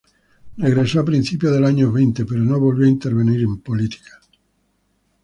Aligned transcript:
Regresó 0.57 0.99
a 1.01 1.05
principios 1.05 1.53
de 1.53 1.59
los 1.59 1.69
años 1.69 1.93
veinte 1.93 2.25
pero 2.25 2.43
no 2.43 2.59
volvió 2.59 2.87
a 2.87 2.89
intervenir 2.89 3.41
en 3.41 3.61
política. 3.61 4.19